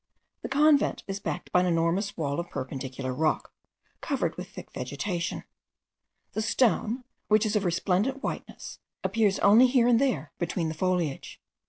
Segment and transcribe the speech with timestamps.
[0.41, 3.53] The convent is backed by an enormous wall of perpendicular rock,
[4.01, 5.43] covered with thick vegetation.
[6.33, 11.39] The stone, which is of resplendent whiteness, appears only here and there between the foliage.